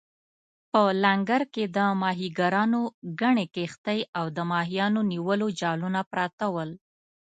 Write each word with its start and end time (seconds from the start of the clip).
په 0.71 0.81
لنګر 1.03 1.41
کې 1.53 1.63
د 1.77 1.77
ماهیګیرانو 2.01 2.81
ګڼې 3.21 3.45
کښتۍ 3.55 3.99
او 4.17 4.25
د 4.37 4.39
ماهیانو 4.51 4.99
نیولو 5.11 5.47
جالونه 5.59 6.01
پراته 6.11 6.45
ول. 6.53 6.71